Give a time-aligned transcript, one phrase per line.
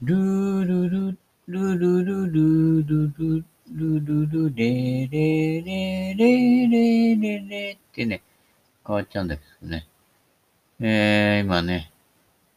[0.00, 8.22] ルールル、ルルルルルルルルルレレレレレレレってね、
[8.86, 9.88] 変わっちゃうんだけどね。
[10.78, 11.90] えー、今ね、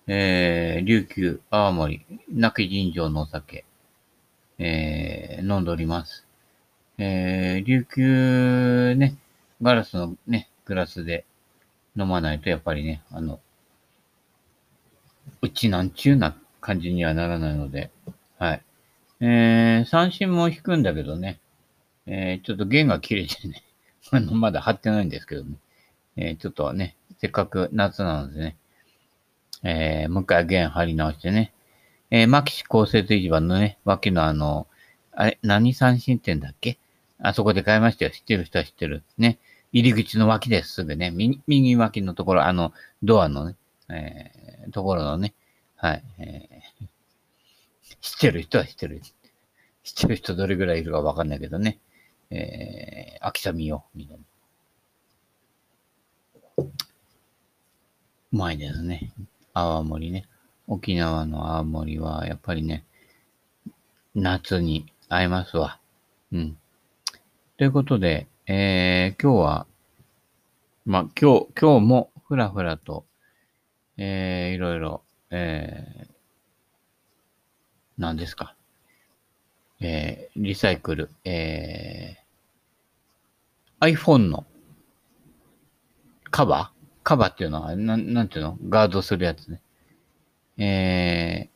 [0.06, 3.66] えー、琉球、青森、亡き尋常のお酒、
[4.60, 6.28] えー、飲んでおります。
[7.00, 9.16] えー、琉球ね、
[9.64, 11.26] ガラスのね、グラスで
[11.98, 13.40] 飲まないとやっぱりね、あの、
[15.42, 17.92] うちなんちゅうなっ感じにはならないので、
[18.38, 18.62] はい。
[19.20, 21.40] えー、三振も弾くんだけどね、
[22.06, 23.64] えー、ちょっと弦が切れてね、
[24.12, 25.56] あの、まだ張ってないんですけどね、
[26.16, 28.56] えー、ちょっとね、せっかく夏なのでね、
[29.64, 31.54] えー、もう一回弦張り直してね、
[32.10, 34.68] えー、牧師公設市場のね、脇のあの、
[35.14, 36.78] あれ、何三振店だっけ？
[37.20, 38.12] あそこで買いましたよ。
[38.12, 39.04] 知ってる人は知ってる。
[39.18, 39.38] ね。
[39.72, 40.74] 入り口の脇です。
[40.74, 41.12] すぐね。
[41.12, 43.56] 右、右脇のところ、あの、ドアのね、
[43.90, 45.34] えー、ところのね、
[45.84, 49.02] はい、えー、知ってる人は知ってる。
[49.84, 51.80] 知ってる人どれぐらいいるかわかんないけどね。
[52.30, 54.16] えー、秋田見よ、みんな。
[56.58, 56.70] う
[58.32, 59.12] まいですね。
[59.56, 60.28] 泡盛ね。
[60.68, 62.86] 沖縄の泡盛は、やっぱりね、
[64.14, 65.80] 夏に合いますわ。
[66.32, 66.58] うん。
[67.58, 69.66] ということで、えー、今日は、
[70.86, 73.04] まあ、今日、今日もふらふらと、
[73.98, 75.02] えー、いろいろ、
[75.32, 76.08] えー、
[77.98, 78.56] 何ですか？
[79.80, 84.46] えー、リサイクル、えー、iPhone の
[86.30, 86.82] カバー？
[87.04, 88.58] カバーっていうのは、なん、なんていうの？
[88.70, 89.62] ガードするやつね。
[90.58, 91.50] え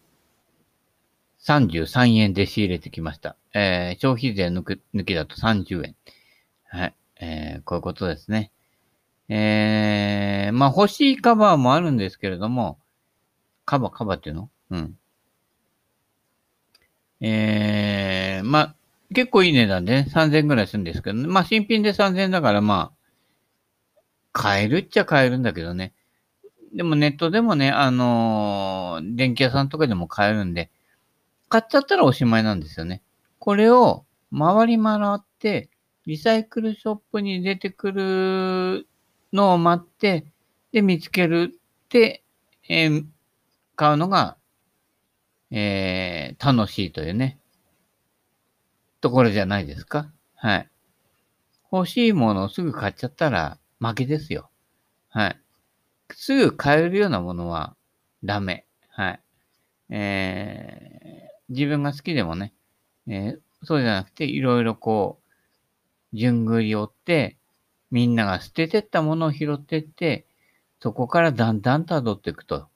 [1.40, 3.36] ー、33円で仕入れてきました。
[3.54, 5.96] えー、消費税抜く抜きだと30円。
[6.66, 6.96] はい。
[7.22, 8.52] えー、こういうことですね。
[9.30, 12.80] えー、まあ欲しいカバーもあるんですけれども、
[13.66, 14.50] カバ、カバっていうの？
[14.72, 14.98] うん。
[17.22, 18.76] えー、まあ、
[19.14, 24.00] 結構いい値段でね、3000円ぐらいするんですけど、ね、まあ新品で3000円だからまあ、
[24.34, 25.94] 買えるっちゃ買えるんだけどね。
[26.74, 30.70] でもネットでもね、あのー、電気屋さんとかでも買えるんで、
[31.48, 33.02] 買っちゃったらおしまいなんですよね。
[33.40, 34.06] これを
[34.38, 35.70] 回り回って、
[36.06, 38.88] リサイクルショップに出てくる
[39.32, 40.26] のを待って、
[40.74, 42.24] で、見つけるって、
[42.68, 43.06] えー、
[43.76, 44.38] 買うのが、
[45.52, 47.40] えー、楽しいというね、
[49.02, 50.12] ところじゃないですか。
[50.36, 50.70] はい。
[51.72, 54.50] 欲しいものをすぐ買っちゃったら負けですよ。
[55.10, 55.40] はい。
[56.14, 57.76] すぐ買えるようなものは
[58.24, 58.66] ダメ。
[58.90, 59.20] はい。
[59.90, 62.54] えー、自分が好きでもね、
[63.08, 65.20] えー、そうじゃなくて、いろいろこ
[66.14, 67.38] う、順繰り追って、
[67.92, 70.26] みんなが捨ててったものを拾ってって、
[70.80, 72.68] そこからだんだん辿っていくと。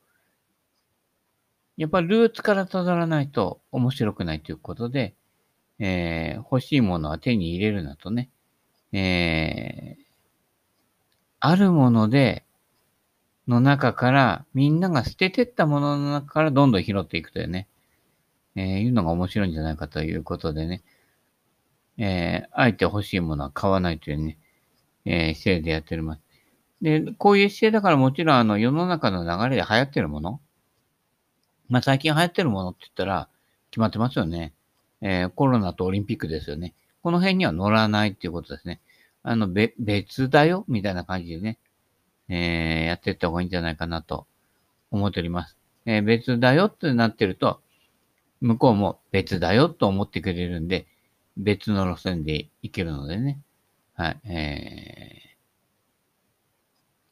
[1.80, 5.16] やっぱルーツから辿らないと面白くないということで、
[5.80, 8.30] えー、欲しいものは手に入れるなとね、
[8.92, 10.04] えー、
[11.40, 12.44] あるもので、
[13.48, 17.70] の中から、みんなが捨ててったものの中からどんどん拾っていくというね、
[18.58, 20.84] えー、いうのが面白いんじゃないかということでね、
[21.98, 24.38] えー、あえて欲しいものは買わないというね、
[25.06, 26.22] えー、姿勢でやっております。
[26.82, 30.42] で、こういう姿勢だからもちろんあの世の中の流れで流行ってるもの、
[31.70, 33.30] まあ最近流行ってるものって言ったら
[33.72, 34.54] 決まってますよね。
[35.02, 36.74] えー、コロナとオリンピックですよね。
[37.02, 38.82] この辺には乗らないっていうことですね。
[39.24, 40.66] あの、べ、別だよ？
[40.68, 41.58] みたいな感じでね、
[42.28, 44.28] えー、やっていった方がいいんじゃないかなと
[44.92, 45.56] 思っております。
[45.86, 47.62] えー、別だよってなってると、
[48.42, 50.88] 向こうも別だよと思ってくれるんで、
[51.38, 53.40] 別の路線で行けるのでね。
[53.94, 54.20] はい。
[54.26, 55.22] え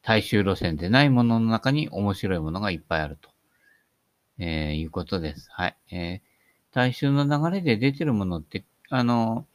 [0.04, 3.30] ー、大衆路線でないものの中に面白いものがいっぱいあると、
[4.40, 5.50] えー、いうことです。
[5.52, 5.78] はい。
[5.92, 9.46] えー、大衆の流れで出てるものって、あの、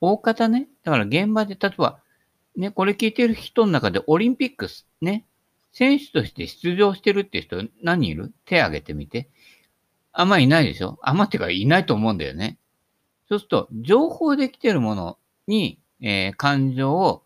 [0.00, 1.98] 大方ね、だから現場で、例えば、
[2.56, 5.24] ね、これ聞いてる人の中でオリンピックス、ね、
[5.72, 8.32] 選手として出場してるって人何人いる？
[8.44, 9.28] 手挙げてみて。
[10.12, 10.98] あんまいないでしょ？
[11.02, 12.58] あんまってかいないと思うんだよね。
[13.28, 17.24] そうすると、情報できてるものに、えー、感情を、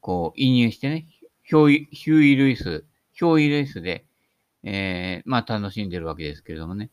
[0.00, 1.06] こう、移入してね、
[1.44, 4.05] ヒューイルイス、ヒョイルイスで、
[4.68, 6.90] えー、まあ楽しんでるわけですけれどもね。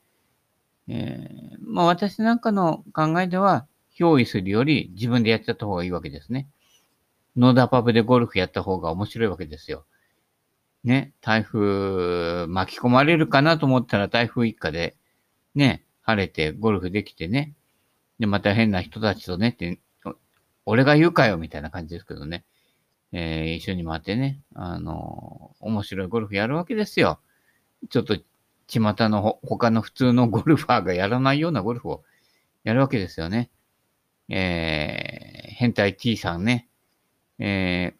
[0.88, 3.66] えー、まあ私なんかの考えでは、
[3.98, 6.48] 憑依するより自分でやっちゃった方がいいわけですね。
[7.36, 9.86] 野田パブでゴルフやった方が面白いわけですよ。
[10.84, 14.96] ね、台風巻き込まれるかなと思ったら台風一過で
[15.56, 17.54] ね、晴れてゴルフできてね。
[18.20, 19.80] で、また変な人たちとねって、
[20.66, 22.44] 俺が言うかよみたいな感じですけどね。
[23.14, 27.20] えー、一緒に回ってね、あのー、面白いゴルフやるわけですよ。
[27.90, 28.18] ちょっと
[28.68, 32.04] 巷の他の普通のゴルファーがやらないようなゴルフを
[32.64, 33.50] やるわけですよね。
[34.30, 36.68] えー、変態 T さんね。
[37.40, 37.94] え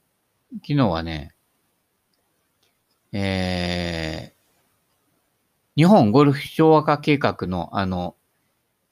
[0.54, 1.34] ー、昨日はね、
[3.12, 4.44] えー、
[5.76, 8.16] 日本ゴルフ昭和化計画の、あの、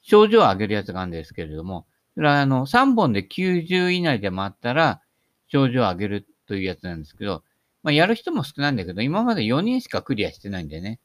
[0.01, 1.85] 症状を上げるやつがあるんですけれども、
[2.15, 5.01] それはあの、3本で90以内で回ったら、
[5.47, 7.43] 症状を上げるというやつなんですけど、
[7.83, 10.99] まあ、やる人も少ないんだけど、今まで4人しかクリアしてないんでね。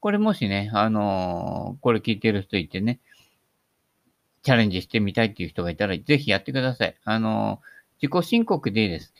[0.00, 3.00] これもしね、あのー、これ聞いてる人いてね、
[4.42, 6.96] チャレンジしてみたいっていう人がいたら、ぜひやってください。
[7.04, 9.12] あのー、自己申告でいいです。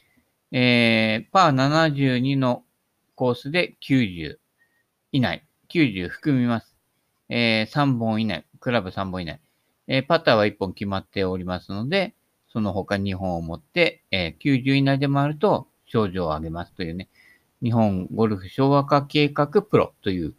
[0.52, 2.62] えー、パー72の
[3.14, 4.36] コースで90
[5.12, 6.76] 以内、90含みます。
[7.28, 9.40] えー、3本以内、クラブ3本以内。
[9.88, 12.14] えー、パターは1本決まっておりますので、
[12.52, 17.08] その他2本を持って、えー、90以内で回ると症状を上げますというね、
[17.62, 20.34] 日本ゴルフ昭和化計画プロという、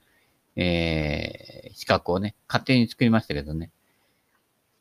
[0.56, 3.72] えー、資格をね、勝手に作りましたけどね。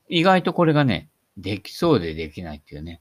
[0.08, 3.00] 意外とこれがね、できそうでできないっていうね。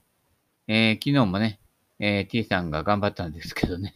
[0.68, 1.60] えー、昨日もね、
[1.98, 3.94] えー、T さんが頑張ったんですけどね。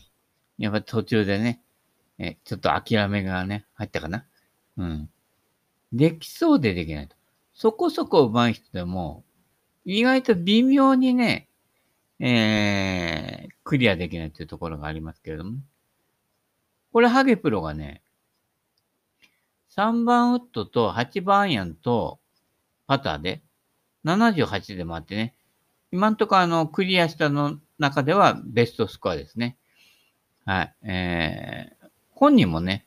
[0.58, 1.62] やっぱ途中でね、
[2.18, 4.26] えちょっと諦めがね、入ったかな。
[4.76, 5.10] うん。
[5.92, 7.16] できそうでできないと。
[7.54, 9.24] そこそこ上手い人でも、
[9.84, 11.48] 意外と微妙にね、
[12.20, 15.58] えー、クリアできないっていうところがありますけれども。
[16.92, 18.02] これ、ハゲプロがね、
[19.76, 22.18] 3番ウッドと8番アイアンと
[22.86, 23.42] パターで
[24.04, 25.34] 78で回ってね、
[25.92, 29.56] 今んとこあの、クリアしたの中ではベストスコアですね。
[30.44, 30.74] はい。
[30.82, 32.86] えー、本人もね、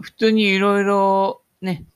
[0.00, 1.86] 普通にいろいろね、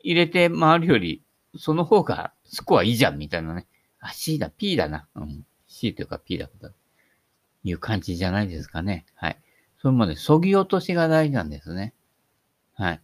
[0.00, 1.22] 入れて回るより、
[1.56, 3.66] その方がスコアいいじゃんみたいなね。
[4.04, 5.06] あ、C だ、P だな。
[5.14, 5.46] うん。
[5.66, 6.70] C というか P だと
[7.64, 9.06] いう感じじゃないですかね。
[9.14, 9.38] はい。
[9.80, 11.94] それまで、そぎ落としが大事なんですね。
[12.74, 13.00] はい。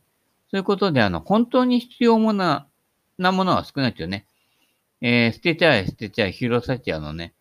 [0.50, 2.67] そういうことで、あの、本当に必要もな、
[3.17, 4.26] なものは少ないですよね。
[5.00, 7.32] えー、捨てちゃえ、捨てちゃえ、広さちゃのね、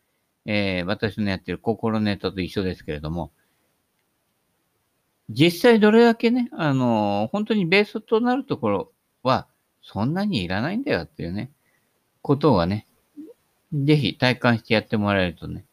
[0.46, 3.32] えー、私のやってる心ネタと一緒ですけれども、
[5.30, 8.92] 実際どれだけね、あのー、本当にベースとなるところ
[9.22, 9.48] は、
[9.82, 11.52] そんなにいらないんだよっていうね、
[12.22, 12.86] ことがね、
[13.74, 15.66] ぜひ体感してやってもらえるとね、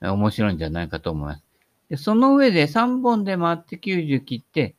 [0.00, 1.44] 面白いんじゃないかと思います。
[1.90, 4.74] でその上で3本で回って90切って、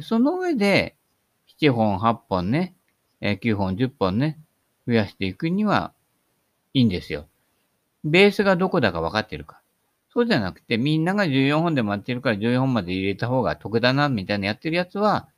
[0.00, 0.96] その上で
[1.60, 2.74] 7本、8本ね、
[3.20, 4.38] 9本、10本ね、
[4.86, 5.92] 増やしていくには
[6.72, 7.26] いいんですよ。
[8.04, 9.60] ベースがどこだか分かってるか。
[10.12, 15.28] そうじゃなくて、みんなが14本で回ってるから14本まで入れた方が得だな、みたいなやってるやつは、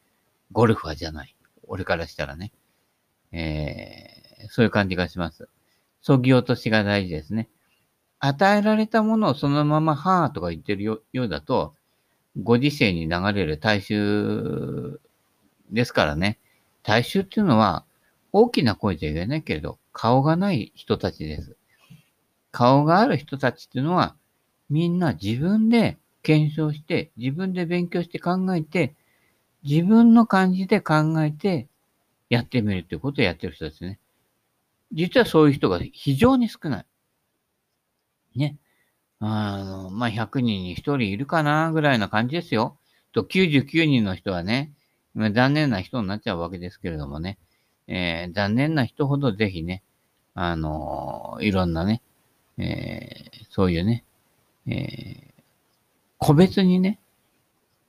[0.53, 1.35] ゴルファーじゃない。
[1.67, 2.53] 俺からしたらね。
[3.33, 5.49] えー、そういう感じがします。
[6.07, 7.49] そぎ落としが大事ですね。
[8.21, 11.75] 与えられたものをそのまま、はーとか言ってるようだと、
[12.43, 15.01] ご時世に流れる大衆
[15.71, 16.39] ですからね。
[16.83, 17.87] 大衆っていうのは、
[18.33, 21.57] 大きな声じゃ言えないけれど、顔がない人たちです。
[22.53, 24.15] 顔がある人たちっていうのは、
[24.69, 28.95] みんな自分で検証して、自分で勉強して考えて、
[29.63, 31.67] 自分の感じで考えて
[32.29, 33.99] やってみるっていうことをやってる人ですね。
[34.95, 36.87] 実はそういう人が非常に少ない。
[38.37, 38.57] ね。
[39.21, 42.79] あの、まあ、100人に1人いるかなぐらいな感じですよ。
[43.13, 44.73] と、99人の人はね、
[45.15, 47.39] 残念な人になっちゃうわけですけれどもね。
[47.87, 49.83] えー、残念な人ほどぜひね、
[50.35, 52.01] あのー、いろんなね、
[52.57, 54.05] えー、そういうね、
[54.67, 55.35] え、
[56.19, 56.99] 個別にね、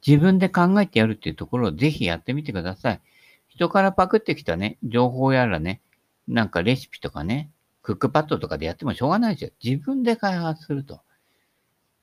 [0.06, 3.02] 自分で考えてやるっていうところをぜひやってみてください。
[3.48, 5.82] 人からパクってきたね、情報やらね、
[6.28, 7.52] なんかレシピとかね、
[7.82, 9.52] クックパッドとかでやってもしょうがないですよ。
[9.64, 11.02] 自分で開発すると。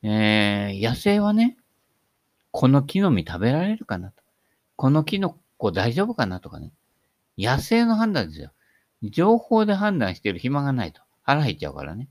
[0.02, 1.56] えー、野生はね、
[2.50, 4.22] この木の実食べられるかなと。
[4.76, 6.72] この木の子大丈夫かなとかね。
[7.38, 8.52] 野生の判断ですよ。
[9.02, 11.00] 情報で判断してる暇がないと。
[11.22, 12.08] 腹減っちゃうからね。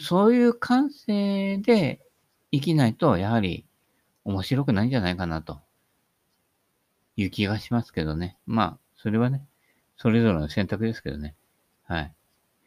[0.00, 2.00] そういう感性で
[2.50, 3.66] 生きないと、やはり
[4.24, 5.60] 面白くないんじゃないかなと
[7.16, 8.38] いう気がしますけどね。
[8.46, 9.46] まあ、それはね、
[9.96, 11.34] それぞれの選択ですけどね。
[11.84, 12.14] はい。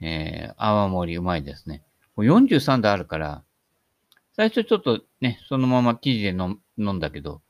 [0.01, 1.83] えー、泡盛うまいですね。
[2.17, 3.43] 43度あるから、
[4.35, 7.41] 最初ちょっとね、そのまま生地で飲んだけど、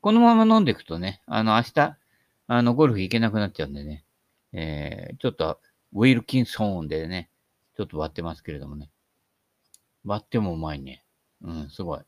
[0.00, 1.96] このまま飲んでいくとね、あの、明日、
[2.48, 4.04] あの、ゴルフ行けなくなっちゃうんでね、
[4.52, 5.60] えー、ちょっと、
[5.92, 7.30] ウィルキンソーンでね、
[7.76, 8.90] ちょっと割ってますけれどもね。
[10.04, 11.04] 割ってもうまいね。
[11.42, 12.00] うん、すごい。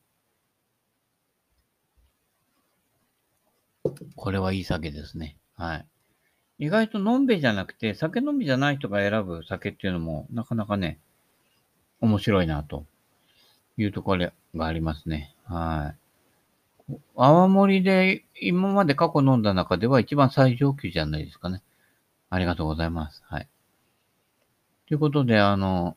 [4.16, 5.38] これはいい酒ですね。
[5.54, 5.87] はい。
[6.58, 10.98] 意外とのんべじゃなくて、酒飲みじゃない人が選ぶ酒っていうのも、なかなかね、
[12.00, 12.84] 面白いな、と
[13.76, 15.34] いうところがありますね。
[15.44, 16.92] はい。
[17.16, 21.62] 泡盛で今まで過去飲んだ中では一番最上級じゃないですかね。
[22.30, 23.22] ありがとうございます。
[23.26, 23.48] はい。
[24.88, 25.96] ということで、あの、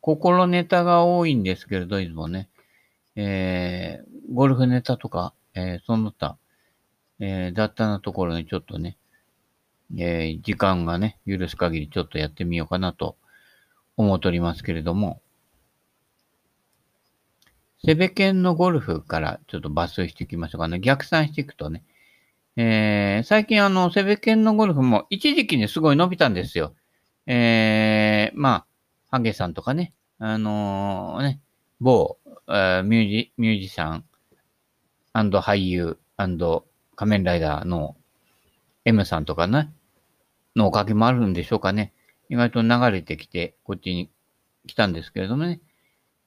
[0.00, 2.48] 心ネタが多いんですけれど、いつもね、
[3.16, 6.38] えー、ゴルフネタとか、えー、その他、
[7.18, 8.96] えー、雑多なところにちょっとね、
[9.96, 13.16] えー、時間がね、許す限りちょっとやってみようかなと
[13.96, 15.20] 思っておりますけれども、
[17.84, 20.80] セベケンのゴルフからちょっと抜粋していきましょうかね。
[20.80, 21.84] 逆算していくとね。
[22.56, 26.74] えー、最近あの、セベケンのゴルフも一時期にすごい伸びたんですよ。
[27.26, 28.66] えー、まあ、
[29.10, 31.40] ハゲさんとかね、あのー、ね、
[31.80, 32.18] 某、
[32.48, 34.04] えー、ミュージ、ミュージシャン
[35.14, 35.98] 俳優
[36.98, 37.96] 仮面ライダーの
[38.84, 39.70] M さんとかね、
[40.58, 41.94] のおかげもあるんでしょうかね。
[42.28, 44.10] 意外と流れてきて、こっちに
[44.66, 45.60] 来たんですけれどもね。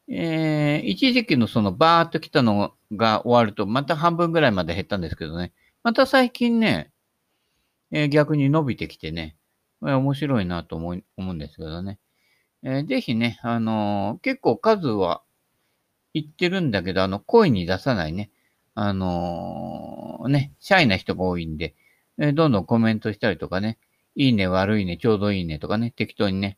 [0.07, 5.53] えー、一時期のそのバーっと来たのが終わると、また半分ぐらいまで減ったんですけどね。
[5.83, 6.91] また最近ね、
[7.91, 9.35] えー、逆に伸びてきてね、
[9.81, 11.99] 面白いなと思思うんですけどね。
[12.63, 15.23] えー、ぜひね、あのー、結構数は
[16.13, 18.31] 言ってるんだけど、あの、声に出さないね、
[18.75, 21.75] あのー、ね、シャイな人が多いんで、
[22.17, 23.79] えー、どんどんコメントしたりとかね、
[24.15, 26.57] いいね、悪いね、ちょうどいいねとかね、適当にね、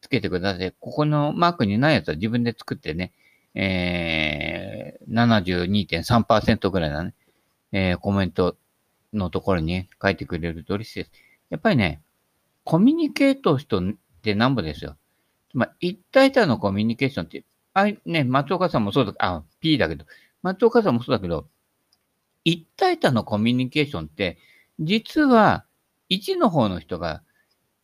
[0.00, 0.72] つけてください。
[0.80, 3.12] ここのマークにないやつは自分で作ってね、
[3.54, 7.14] えー、72.3%ぐらいだね、
[7.70, 8.56] えー、コメント
[9.12, 11.12] のところに、ね、書いてくれると嬉しいです。
[11.50, 12.00] やっぱりね、
[12.64, 14.96] コミュニケート人ってなんぼですよ。
[15.54, 20.04] まあ、一体体のコミュニケーションって、あね、松岡さんもそうだ、あ、P だけど、
[20.42, 21.46] 松岡さんもそうだけど、
[22.44, 24.38] 一体体のコミュニケーションって、
[24.80, 25.64] 実は、
[26.14, 27.22] 1の方の人が、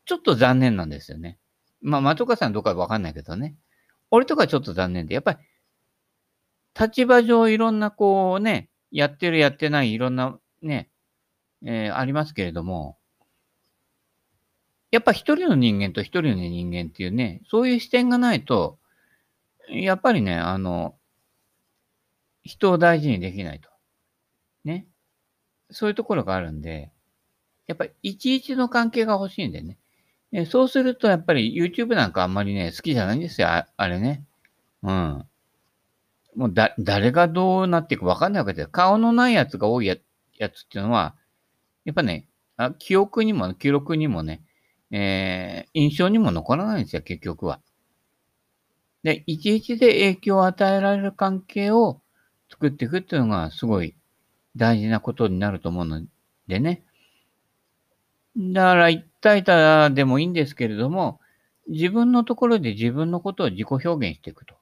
[0.04, 1.38] ちょっと残念なんですよね。
[1.80, 3.56] まあ、松岡さんどうかわかんないけどね。
[4.11, 5.38] 俺とかちょっと残念で、やっぱり、
[6.78, 10.90] 立場上いろんなこうね、やってるやってないいろんなね、
[11.64, 12.97] えー、ありますけれども、
[14.90, 18.78] やっぱ一人の人間と一人の人間っていうね、そういう視点がないと、
[19.68, 20.97] やっぱりね、あの、
[22.42, 23.68] 人を大事にできないと。
[24.64, 24.87] ね。
[25.70, 26.90] そういうところがあるんで、
[27.68, 29.78] やっぱり一々の関係が欲しいんでね。
[30.32, 34.25] えそうすると、やっぱり YouTube なんかあんまりね、好きじゃないんですよ、ああれね。
[34.82, 35.25] うん。
[36.37, 38.68] もうだ、誰がどうなっていくかわかんないわけですよ。
[38.70, 39.96] 顔のないやつが多いや
[40.38, 41.16] やつっていうのは、
[41.84, 44.42] やっぱね、あ記憶にも、記録にもね、
[44.90, 47.60] えー、印象にも残らないんですよ、結局は。
[49.02, 52.00] で、いちいちで影響を与えられる関係を
[52.50, 53.96] 作っていくっていうのがすごい
[54.56, 56.02] 大事なことになると思うの
[56.46, 56.84] でね。
[58.38, 61.21] だから一対多でもいいんですけれども、
[61.68, 64.54] 自分のところで自分のことを自己表現していくと。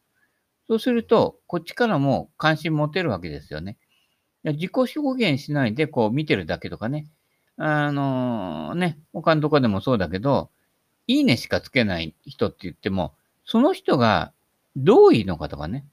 [0.67, 3.77] そうすると、こっちからも関心持てるわけですよね。
[4.45, 7.07] 自己表現しないでこう見てるだけとかね。
[7.59, 10.51] あのー、ね、他のとこでもそうだけど、
[11.07, 13.15] いいねしかつけない人って言っても、
[13.45, 14.33] その人が
[14.75, 15.87] どういいのかとかね。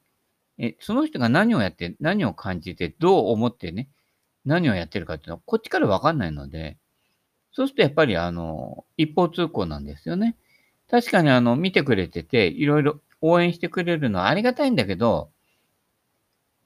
[0.58, 3.90] え、その人が何をやって、何を感じて、どう思ってね、
[4.46, 6.78] 何をやってるかっていうのは、こっちからわかんないので、
[7.54, 10.36] そうするとやっぱりあの、一方通行なんですよね。
[10.90, 15.32] 確かにあの、見てくれてて、いろいろ応援してくれるのはありがたいんだけど、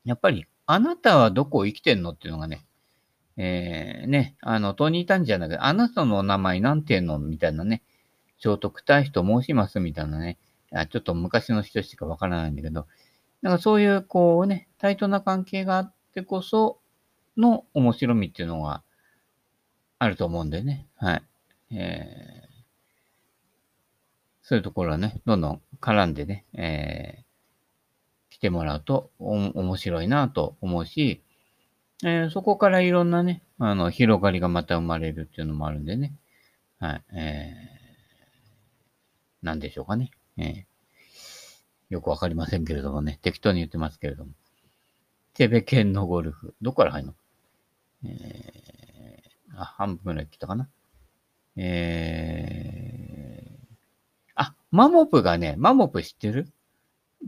[0.05, 2.65] やっぱり、あなたはどこを生きてんのっていうのがね、
[3.37, 7.83] えー、ね、あの、トニータンじゃなくて、あなたのお名前なんていうのみたいなね、
[8.39, 10.37] 聖徳太子と申しますみたいなね、
[10.71, 12.87] あちょっと昔の人しかわからないんだけど、
[13.41, 16.79] なんかそういう、こうね、対等な関係があってこそ
[17.37, 18.83] の面白みっていうのが
[19.99, 20.85] あると思うんでね。
[20.97, 21.23] はい。
[21.75, 22.47] えー、
[24.43, 31.21] そういうところはね、どんどん絡んでね、えー、来てもらうと面白いなと思うし、
[32.03, 36.13] えー、そこからいろんなね、あの、広がりがまた生まれるっていうのもあるんでね。
[36.79, 37.03] はい。
[37.13, 40.11] えー、なんでしょうかね。
[40.37, 40.65] えー、
[41.89, 43.17] よくわかりませんけれどもね。
[43.23, 44.31] 適当に言ってますけれども。
[45.33, 46.53] テベ県のゴルフ。
[46.61, 47.13] どこから入るの？
[48.05, 48.76] えー
[49.57, 50.69] あ、半分ぐらい来たかな。
[51.57, 53.75] えー、
[54.35, 56.47] あ、マモプがね、マモプ知ってる？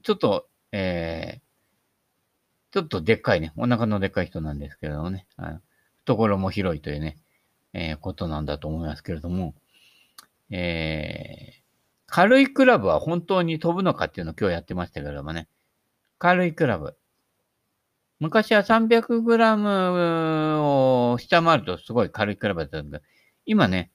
[0.04, 5.26] ちょっと、えー、ちょっとでっかいね、お腹のでっかい人なんですけれどもね、
[6.06, 7.18] 懐も広いというね、
[7.74, 9.56] えー、ことなんだと思いますけれども、
[10.52, 11.62] えー、
[12.06, 15.48] 軽いクラブは本当に飛ぶのかっていうのを今日やってましたけれどもね、
[16.20, 16.96] 軽いクラブ。
[18.20, 23.10] 昔は 300g を下回るとすごい軽いクラブだったんだけど、
[23.46, 23.92] 今ね、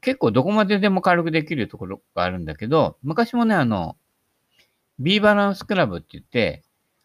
[0.00, 3.96] 結構どこまででも軽くできるところがあるんだけど、昔もね、あの、
[4.98, 6.62] B バランスクラブって言って、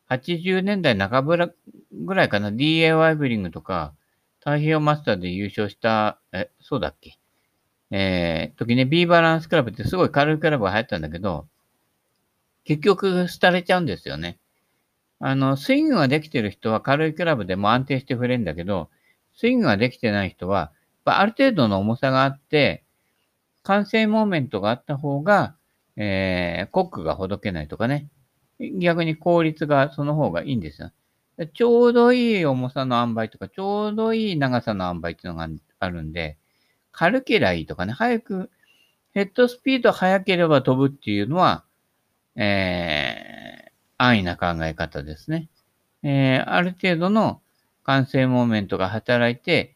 [0.10, 1.50] 80年代半ば
[1.92, 3.94] ぐらいかな、DAY ブリングとか、
[4.40, 7.18] 太平洋マスターで優勝した、え、そうだっけ？
[7.92, 11.48] えー、時ね、B バランスクラブってすごい軽いクラブが流行ったんだけど、
[12.66, 14.38] 結局、廃れちゃうんですよね。
[15.20, 18.90] あの、スイングができてる人は軽いクラブでも安定して振れるんだけど、
[19.34, 20.72] スイングができてない人は、
[21.06, 22.84] ある程度の重さがあって、
[23.64, 25.56] 完成モーメントがあった方が、
[25.96, 28.10] えー、コックがほどけないとかね。
[28.80, 30.92] 逆に効率がその方がいいんですよ。
[31.54, 35.50] ちょうどいい重さの塩梅とか、ちょうどいい長さの塩梅っていうのが
[35.80, 36.38] あるんで、
[36.92, 38.50] 軽けりゃいいとかね、早く、
[39.14, 41.64] ヘッドスピード速ければ飛ぶっていうのは、
[42.36, 43.09] えー、
[44.00, 45.50] 安易な考え方ですね。
[46.04, 47.42] えー、ある程度の
[47.84, 49.76] 完成モーメントが働いて、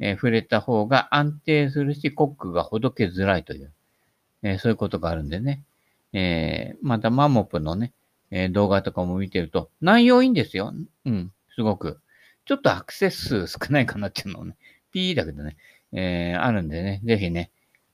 [0.00, 3.72] えー、触れた方が安定するし、コックがほどけづらいという、
[4.42, 5.62] えー、そういうことがあるんでね。
[6.14, 7.92] え、またマモプのね、
[8.30, 10.72] え、動画とかも見てると、内容いいんですよ。
[11.04, 12.00] うん、すごく。
[12.46, 14.56] ちょっとアクセス数少ないかなっていうのをね、
[14.90, 15.58] P だけどね、
[15.92, 17.50] え、あるんでね、ぜひね、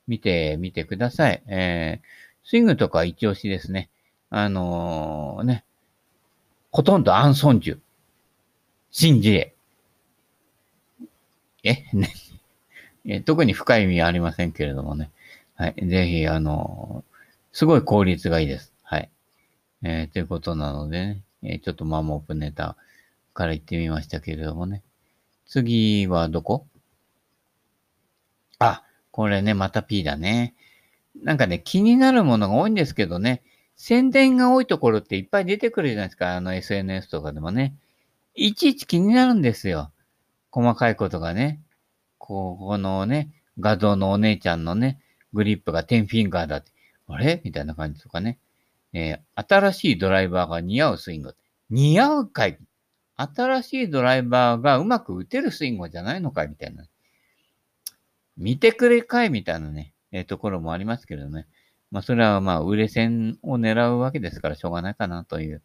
[0.06, 1.42] 見てみてください。
[1.48, 2.00] え、
[2.44, 3.90] スイングとか一押しですね。
[4.30, 5.64] あのー、ね、
[6.70, 7.78] ほとんどアンソンジュ、
[8.90, 9.54] シンジエ。
[11.62, 11.84] え？
[11.92, 12.12] ね
[13.06, 15.10] え特に深い意味はありませんけれどもね。
[15.56, 15.74] はい。
[15.86, 17.16] ぜひ、あのー、
[17.52, 18.72] すごい効率がいいです。
[18.82, 19.10] はい。
[19.82, 22.76] えー、ということなのでね、えー、ちょっとマモープネタ
[23.34, 24.82] から行ってみましたけれどもね。
[25.46, 26.66] 次はどこ？
[28.58, 30.54] あ、これね、また P だね。
[31.22, 33.42] なんかね、気になるものが多いんですけどね、
[33.86, 37.76] 宣伝が多いところっていっぱい出てくるじゃないですか、あの SNS とかでもね。
[38.34, 39.92] いちいち気になるんですよ。
[40.50, 41.60] 細かいことがね。
[42.16, 45.02] ここのね、画像のお姉ちゃんのね、
[45.34, 46.72] グリップが10フィンガーだって。
[47.08, 47.42] あれ？
[47.44, 48.38] みたいな感じとかね。
[48.94, 51.36] えー、新しいドライバーが似合うスイング。
[51.68, 52.58] 似合うかい？
[53.18, 56.48] 新しいドライバーがうまく打てるスイングじゃないのかい？
[56.48, 56.86] みたいな。
[58.38, 59.28] 見てくれかい？
[59.28, 61.46] みたいなね、えー、ところもありますけどね。
[61.94, 65.62] まあ、それはまあ、売れ線を狙うわけですからしょうがないかなという。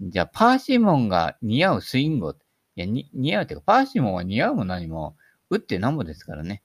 [0.00, 2.36] じゃあ、パーシモンが似合うスイングを。
[2.76, 5.16] いや、似合うっていうか、パーシモンは似合うも何も、
[5.50, 6.62] 打ってなんぼですからね。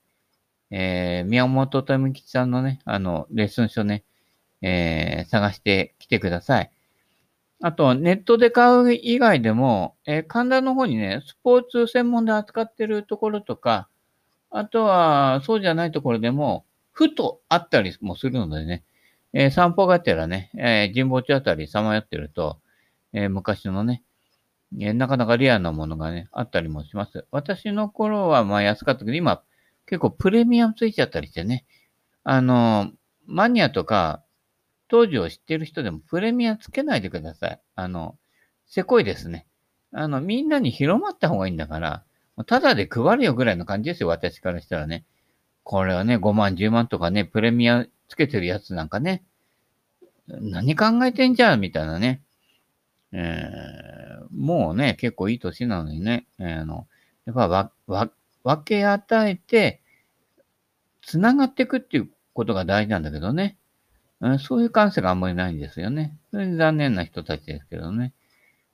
[0.70, 4.04] えー、宮本富吉さんのね、あの、レッスン書ね、
[4.62, 6.70] えー、探してきてください。
[7.62, 13.88] あと、ネットで買う以外でも、えー、神田の方にね、スポーツ専門で扱ってるところとか、
[14.50, 18.84] あとは、そうじゃないところでも、ふとあったりもするのでね、
[19.32, 22.60] えー、散歩がてらね、えー、神保町あたりさまよってると、
[23.12, 24.02] えー、昔のね、
[24.80, 27.26] えなかなかリアなものがね、あったりもします。
[27.30, 29.42] 私の頃はまあ安かったけど、今
[29.86, 31.64] 結構プレミアムついちゃったりしてね、
[32.22, 32.90] あの、
[33.26, 34.22] マニアとか、
[34.88, 37.60] 当時を知ってる人でもプレミアつけないでください。
[37.74, 38.16] あの、
[38.66, 39.46] せこいですね。
[39.92, 42.04] あの、みんなに広まった方がいいんだから、
[42.46, 45.04] ただで配るよぐらいの感じですよ、私からしたらね。
[45.64, 49.24] これはね、5万、10万とかね、プレミアつけてるやつなんかね、
[50.28, 52.22] 何考えてんじゃんみたいなね。
[53.12, 56.86] えー、もうね、結構いい年なのにね、えー、あの、
[57.26, 58.10] やっぱわ、わ、
[58.42, 59.80] 分け与えて、
[61.02, 63.56] 繋がっていくっていうことが大事なんだけどね。
[64.20, 66.16] うん、そういう感性があんまりないんですよね。
[66.30, 68.12] それ残念な人たちですけどね。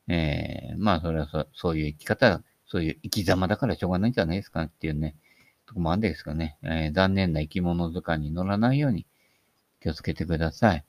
[0.09, 5.17] えー、まあ、それはそそういう生き方そういう生き様だからしょうがないんじゃないですかっていうね、
[5.71, 6.57] とこもあるんですかね。
[6.65, 9.07] えー、残念な生き物図鑑に乗らないように
[9.81, 10.85] 気をつけてください。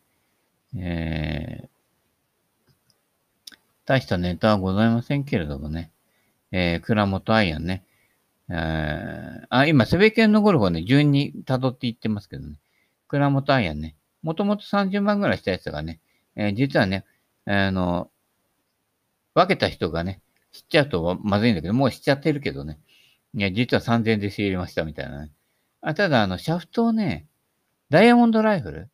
[0.76, 1.68] えー、
[3.86, 5.92] 大したネタはございませんけれどもね。
[6.52, 7.84] えー、倉本アイアンね。
[8.50, 12.56] えー、あ、今、セベケンのゴルフをね、順に辿っていってますけどね。
[13.08, 13.96] 倉本アイアンね。
[14.24, 16.00] もともと30万ぐらいしたやつがね、
[16.36, 17.06] えー、実はね、
[17.46, 18.10] あの、
[19.36, 22.80] 分けた人がね、知っちゃうとまずいんだけど、もう知っちゃってるけどね。
[23.34, 25.32] いや、実は3000円で仕入れましたみたいなね。
[25.82, 27.28] あただ、あの、シャフトをね、
[27.90, 28.90] ダイヤモンドライフル？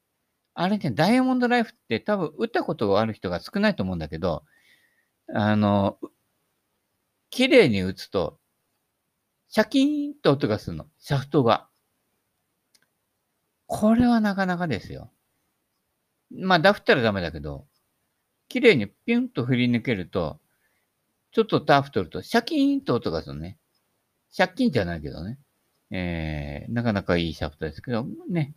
[0.56, 4.44] あれね、ダイヤモンドライフって多分打ったことがある人が少ないと思うんだけど、
[5.34, 6.00] あの、
[7.30, 8.40] 綺麗に打つと、
[9.50, 10.88] シャキーンと音がするの。
[11.00, 11.68] シャフトが。
[13.66, 15.12] これはなかなかですよ。
[16.32, 17.68] まあ、ダフったらダメだけど、
[18.50, 20.40] 綺麗にピュンと振り抜けると、
[21.32, 23.58] ちょっとターフ取ると、シャキーンと音がするね。
[24.36, 25.38] 借金じゃないけどね。
[25.92, 28.54] えー、なかなかいいシャフトですけど、ね。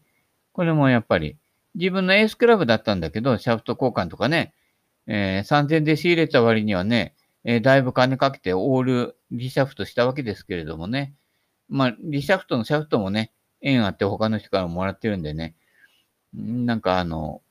[0.53, 1.37] これもやっぱり、
[1.75, 4.55] 自分のエースクラブだったんだけど、シャフト交換とかね、
[5.07, 11.15] えー、3000で仕入れた割にはね、えー、だいぶ金かけてオールリシャフトしたわけですけれどもね。
[11.69, 15.55] まあ、リシャフトのシャフトもね、縁あって他の人からもらってるんでね。
[16.35, 17.43] なんかあの、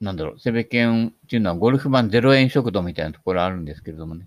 [0.00, 4.26] なんだろう、セベケンっていうのはゴルフ版0円食堂みたいなところあるんですけれどもね。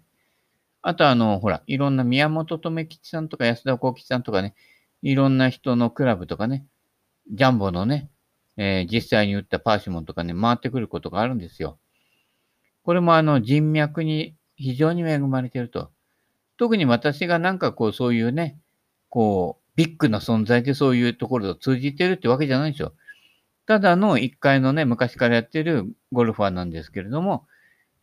[0.82, 4.56] あとあの、ほら、いろんな宮本留吉さんとか安田幸吉さんとかね、
[5.02, 6.66] いろんな人のクラブとかね、
[7.32, 8.10] ジャンボのね、
[8.58, 11.78] えー、実際に打ったパーシモンとかね、回ってくることがあるんですよ。
[12.84, 15.92] これもあの人脈に非常に恵まれてると。
[16.58, 18.60] 特に私がなんかこうそういうね、
[19.10, 22.94] こう、ビッグな存在でそういうところと通じてるってわけじゃないんですよ。
[23.66, 27.46] ただの一回のね、昔からやってるゴルファーなんですけれども、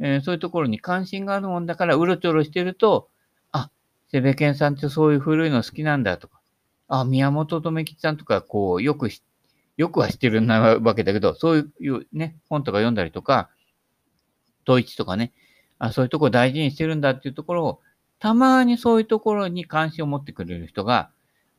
[0.01, 3.09] えー、そういうところに関心があるもんだから、うろちょろしてると、
[3.53, 3.71] あ、
[4.11, 6.41] セベケンさんってそういう古いの好きなんだとか、
[6.89, 9.23] あ、宮本留吉さんとか、こう、よくし
[9.79, 13.49] よくは知ってるなわけだけど、そういうね、本とか読んだりとか、
[14.67, 15.33] 統一とかね、
[15.79, 17.81] あそういうとこ大事にしてるんだっていうところを、
[18.19, 21.11] たまにそういうところに関心を持ってくれる人が、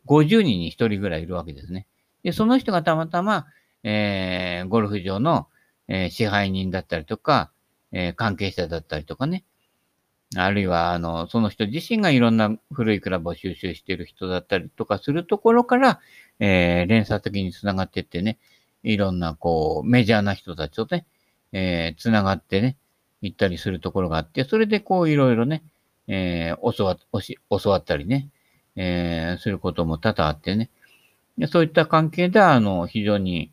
[0.06, 1.88] 50人に1人ぐらいいるわけですね。
[2.24, 3.46] で、その人がたまたま、
[3.84, 5.48] えー、ゴルフ場の、
[5.88, 7.52] えー、支配人だったりとか、
[7.92, 9.44] えー、関係者だったりとかね。
[10.36, 16.00] あるいは、あの、その人自身がいろんな古いクラブを収集している人だったりとかするところから、
[16.40, 18.38] えー、連鎖的に繋がっていってね、
[18.84, 21.06] いろんな、こう、メジャーな人たちとね、
[21.52, 22.78] えー、繋がってね、
[23.22, 25.64] 行ったりするところがあって、それでこう、いろいろね、
[26.08, 26.98] えー、教わ、
[27.50, 28.30] 教わったりね、
[28.76, 30.70] えー、することも多々あってね。
[31.48, 33.52] そういった関係で、あの、非常に、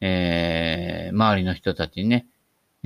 [0.00, 2.26] えー、周りの人たちにね、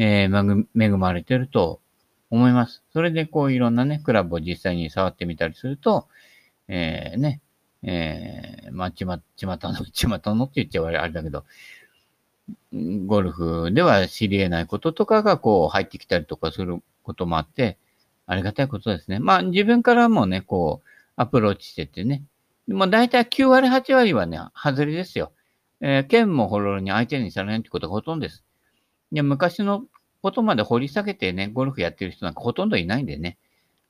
[0.05, 1.81] えー、恵まれてると
[2.29, 2.83] 思います。
[2.93, 6.09] それでこういろんなね、クラブを実際に触ってみたりすると、
[6.67, 7.41] えー、ね、
[7.85, 11.45] えー、まあ、ちま、ちまたの、 ちまたのって言っちゃあれだけど、
[13.07, 17.79] ゴルフでは知り得ないこととかがこう入ってきたりとかすることもあって、
[18.27, 19.21] ありがたいことですね。
[19.21, 22.25] まあ自分からもね、こう、アプローチしててね。
[22.67, 25.33] もう大体9割、8割はね、外れですよ。
[25.81, 28.45] えー、剣もホロロに相手にされないってことがほとんどです。
[29.13, 29.85] で、昔の
[30.23, 33.39] ことまで掘り下げてね、ゴルフやってる人なんかほとんどいないんでね。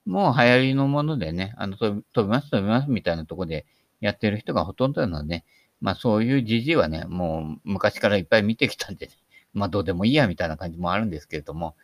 [0.04, 3.66] もう流行りのものでね、あの、飛びます、飛びますみたいなとこで
[4.00, 5.44] やってる人がほとんどなので、ね
[5.82, 9.12] まあそういう時事はね、もう昔からいっぱい見てきたんで、ね、
[9.52, 11.74] まあどうでもいいやみたいな感じもあるんですけれども、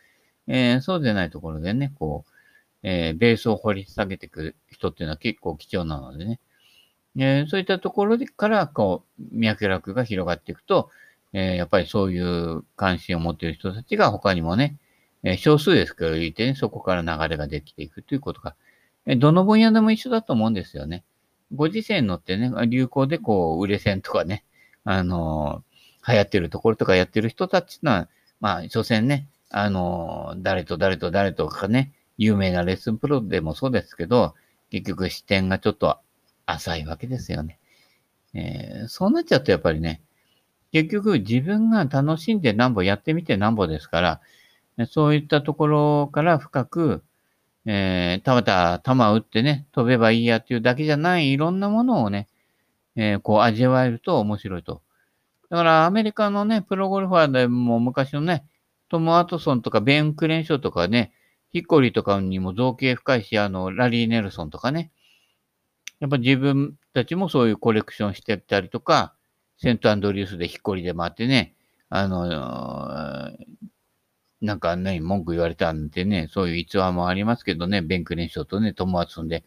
[0.47, 2.31] えー、そうでないところでね、こう、
[2.81, 6.39] えー、ベースを掘り下げてくる人っていうのは結構貴重なのでね。
[7.17, 10.89] えー、そういったところから、こう、脈絡が広がっていくと、
[11.33, 14.77] えー、やっぱりそういう関心を持っている人たちが他にもね、
[15.23, 18.55] え少数ですけどいてね、そこから流れができていくということが、
[19.05, 21.03] えどの分野でも一緒だと思うんですよね。
[21.53, 24.43] ご時世に乗ってね、流行でこう、売れ線とかね、
[24.85, 25.63] あの
[26.07, 34.35] 流行ってるところとかやってる人たちのは、まあ、所詮ね、あの誰と誰と誰とかね、有名なレッスンプロでもそうですけど、
[34.69, 35.97] 結局視点がちょっと
[36.45, 37.59] 浅いわけですよね。
[38.33, 40.01] えー、そうなっちゃうとやっぱりね、
[40.71, 44.21] 結局自分が楽しんでなんぼやってみてなんぼですから、
[44.87, 47.03] そういったところから深く、
[47.65, 52.27] えー、たまた球を打ってね、飛べばいいやっていうだけじゃないいろんなものをね、
[52.95, 54.81] えー、こう味わえると面白いと。
[55.49, 58.45] だからアメリカのね、プロゴルファーでも昔のね、
[58.89, 61.11] トム・アトソンとかベン・クレンショーとかね、
[61.51, 64.91] ヒッコリーとかにも造形深いし、あの、ラリー・ネルソンとかね。
[65.99, 69.13] やっぱ自分たちもそういうコレクションしてたりとか、
[69.59, 71.53] セントアンドリュースでヒッコリーで回ってね、
[71.89, 73.31] あの、
[74.41, 79.43] なんかね、文句言われたんでね、そういう逸話もありますけどね、ベンクレンショーとね、トム・ワトソンで。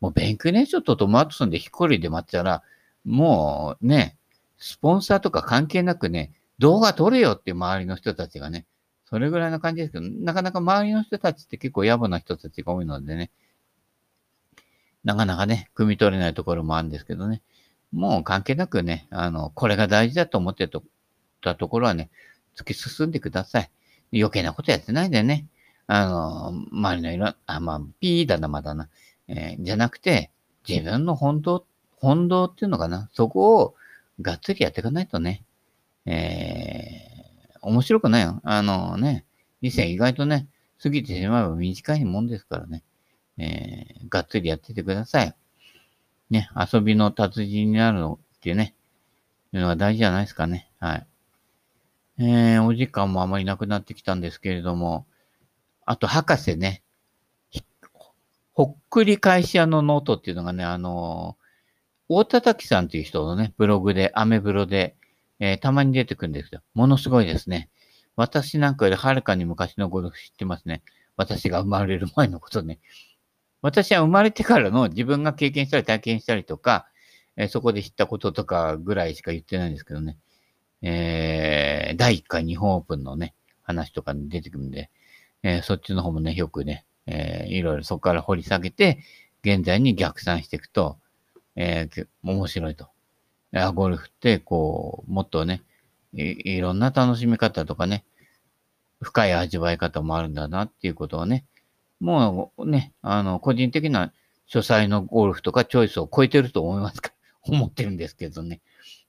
[0.00, 2.62] もうベンクレンショーとトム・ワトソンでヒッコリーで待ったら、
[3.04, 4.16] もうね、
[4.58, 8.66] スポンサーとか関係なくね、動画撮れよって周りの人たちがね、
[9.08, 13.30] それぐらいの感じですけど、なかなか周りの人たちって結構野暮な人たちが多いのでね、
[15.02, 17.42] なかなかね、汲み取れないところもあるんですけどね、
[17.92, 20.68] もう関係なくね、あの、これが大事だと思って
[21.40, 22.10] たところはね、
[22.56, 23.70] 突き進んでください。
[24.12, 25.46] 余計なことやってないでね、
[25.86, 28.88] あの、周りのいろ、あ、まあ、ピーだな、まだな、
[29.28, 30.30] えー、じゃなくて、
[30.68, 31.66] 自分の本当、
[31.98, 33.74] 本当っていうのかな、そこを
[34.20, 35.44] がっつりやっていかないとね、
[36.06, 37.16] えー
[37.66, 38.40] 面白くないよ。
[38.44, 39.24] あのね、
[39.60, 40.46] 人生意外とね、
[40.80, 42.84] 過ぎてしまえば短いもんですからね。
[43.38, 45.34] えー、がっつりやっててください。
[46.30, 48.74] ね、遊びの達人になるのってね、
[49.52, 50.70] いうのが大事じゃないですかね。
[50.78, 51.06] はい。
[52.18, 55.06] えー、お時間もあまりなくなってきたんですけれども、
[55.84, 56.82] あと、博士ね、
[58.52, 61.44] ほっくり返し屋のノートっていうのがね、あのー、
[62.08, 64.96] 大叩さんっていう人のね、ブログで、アメブロで、
[65.40, 66.62] えー、たまに出てくるんですよ。
[66.72, 67.68] ものすごいですね。
[68.16, 70.82] 私なんかよりはるかに昔のゴルフ知ってますね。
[71.16, 72.78] 私が生まれる前のことね。
[73.66, 76.86] 私は生まれてからの自分が経験したり体験したりとか、
[77.36, 80.18] え、そこで知ったこととかぐらいしか言ってないんですけどね。
[80.82, 84.88] えー、第1回日本オープンのね、話とかに出てくるんで、
[85.42, 89.00] えー、そっちの方もね、よくね、えー、いろいろそこから掘り下げて、
[89.42, 90.98] 現在に逆算していくと、
[91.56, 92.86] えー、面白いと
[93.52, 93.66] え。
[93.74, 95.64] ゴルフって、こう、もっとね
[96.12, 98.04] い、いろんな楽しみ方とかね、
[99.00, 101.44] 深い味わい方もあるんだなっていうことをね、
[102.00, 104.12] もうね、あの、個人的な
[104.46, 108.60] 書斎のゴルフとかチョイスを超えてると思いますか、 思ってるんですけどね。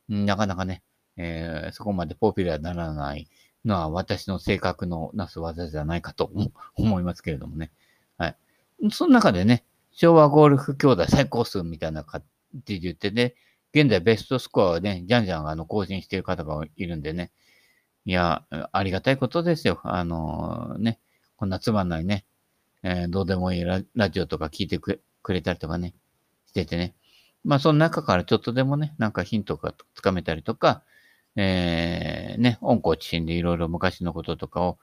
[0.07, 0.83] なかなかね、
[1.17, 3.27] えー、そこまでポピュラーにならない
[3.65, 6.31] のは私の性格のなす技じゃないかと
[6.75, 7.71] 思 いますけれどもね。
[8.17, 8.37] はい。
[8.91, 12.23] その中でね、昭和ゴルフ兄弟最高数みたいな感
[12.53, 13.35] じで言ってね、
[13.73, 17.31] 現在ベストスコアをね、じゃんじゃんあの更新している方がいるんでね。
[18.05, 19.81] いや、ありがたいことですよ。
[19.83, 20.99] あのー、ね、
[21.35, 22.25] こんなつまんないね、
[22.89, 25.93] えー、どうでもいいラジオとか聞いてくれたりとかね、
[26.45, 26.95] しててね。
[27.43, 30.83] まあ、その中からちょっとでもね、なんかヒントがつかめたりとか、
[31.35, 34.77] えー、ね、温故知新でいろいろ昔のこととかを、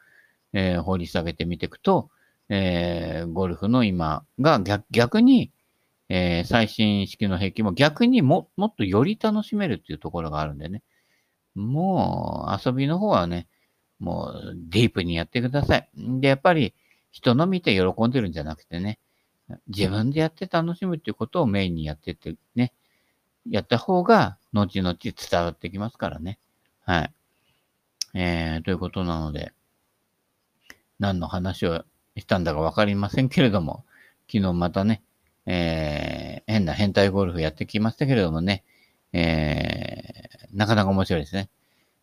[0.53, 2.11] えー、掘り下げてみていくと、
[2.51, 5.51] えー、ゴルフの今が逆逆に、
[6.11, 10.83] えー、最新式の兵器も逆にももっとより楽しめるっていうところがあるんでね。
[11.55, 13.49] もう遊びの方はね、
[13.99, 15.89] もうディープにやってください。
[15.97, 16.75] で、やっぱり
[17.15, 18.99] 人の見て喜んでるんじゃなくてね、
[19.69, 22.73] 自分でやって楽しむっていうことをメインにやってってね、
[23.49, 26.41] やった方が後々伝わってきますからね。
[26.85, 27.13] はい。
[28.15, 29.53] えー、ということなので、
[30.99, 31.85] 何の話を
[32.17, 33.85] したんだかわかりませんけれども、
[34.29, 35.01] 昨日またね、
[35.47, 38.65] えー、変な変態ゴルフやってきましたけれどもね、
[39.13, 41.49] えー、なかなか面白いですね。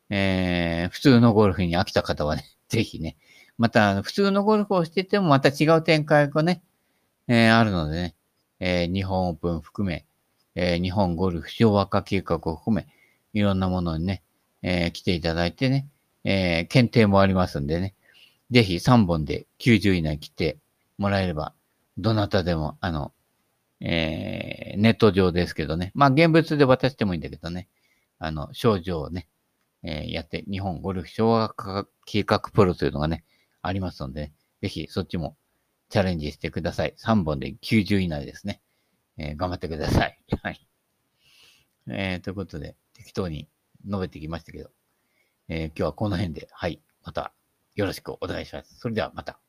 [0.09, 3.17] えー、普通のゴルフに飽きた方はね、ぜひね、
[3.61, 6.63] また普通のゴルフをしててもまた違う展開がね、
[7.27, 8.15] えー、あるのでね、
[8.59, 10.03] えー、日本オープン含め、
[10.55, 12.87] えー、日本ゴルフ昭和化計画を含め、
[13.33, 14.23] いろんなものにね、
[14.63, 15.85] えー、来ていただいてね、
[16.23, 17.93] えー、検定もありますんでね、
[18.49, 20.57] ぜひ3本で90以内来て
[20.97, 21.53] もらえれば、
[21.99, 23.13] どなたでも、あの、
[23.79, 27.67] えー、ネット上ですけどね、まあ現物で渡してもいいんだけどね、
[28.17, 29.27] あの、症状をね、
[29.83, 33.23] えー、やって、日本ゴルフ昭和化計画プロというのがね、
[33.61, 35.37] ありますので、ね、ぜひそっちも
[35.89, 36.95] チャレンジしてください。
[36.97, 38.61] 3本で90以内ですね。
[39.17, 40.17] えー、頑張ってください。
[40.41, 40.67] はい。
[41.87, 43.49] えー、ということで、適当に
[43.85, 44.71] 述べてきましたけど、
[45.47, 47.33] えー、今日はこの辺で、はい、また
[47.75, 48.79] よろしくお願いします。
[48.79, 49.39] それではまた。